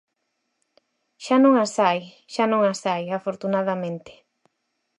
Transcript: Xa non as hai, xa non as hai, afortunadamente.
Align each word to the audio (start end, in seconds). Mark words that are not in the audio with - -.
Xa 1.25 1.37
non 1.43 1.53
as 1.65 1.73
hai, 1.83 1.99
xa 2.33 2.45
non 2.51 2.61
as 2.71 2.81
hai, 2.89 3.03
afortunadamente. 3.17 4.11